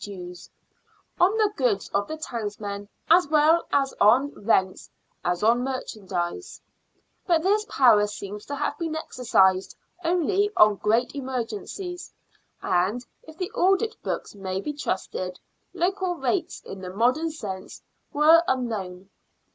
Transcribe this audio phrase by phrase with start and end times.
[0.03, 0.49] levy dues"
[1.21, 3.67] on the goods of the townsmen, as well
[3.99, 4.89] on rents
[5.23, 6.59] as on merchandise";
[7.27, 12.11] but this power seems to have been exercised only on great emergencies,
[12.63, 15.39] and, if the audit books may be trusted,
[15.71, 19.07] local rates in the modern sense were un known.